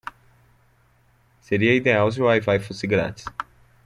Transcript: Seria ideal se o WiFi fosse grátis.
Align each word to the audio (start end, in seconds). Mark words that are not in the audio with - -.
Seria 1.49 1.75
ideal 1.75 2.11
se 2.11 2.19
o 2.19 2.25
WiFi 2.27 2.57
fosse 2.65 2.87
grátis. 2.87 3.23